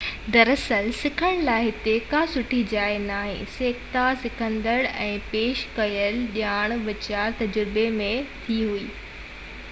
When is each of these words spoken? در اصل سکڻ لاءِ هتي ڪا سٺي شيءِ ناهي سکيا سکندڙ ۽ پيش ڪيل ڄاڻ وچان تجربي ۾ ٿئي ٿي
در 0.33 0.49
اصل 0.51 0.85
سکڻ 0.99 1.33
لاءِ 1.47 1.65
هتي 1.65 1.91
ڪا 2.13 2.21
سٺي 2.35 2.61
شيءِ 2.71 2.95
ناهي 3.03 3.35
سکيا 3.57 4.05
سکندڙ 4.23 4.73
۽ 5.03 5.11
پيش 5.33 5.61
ڪيل 5.75 6.17
ڄاڻ 6.39 6.73
وچان 6.87 7.37
تجربي 7.43 7.85
۾ 8.01 8.09
ٿئي 8.47 8.59
ٿي 8.71 8.89